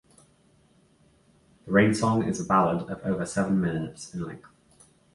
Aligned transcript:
"The 1.67 1.71
Rain 1.71 1.93
Song" 1.93 2.23
is 2.23 2.41
a 2.41 2.43
ballad 2.43 2.89
of 2.89 3.01
over 3.05 3.23
seven 3.23 3.61
minutes 3.61 4.11
in 4.15 4.23
length. 4.23 4.49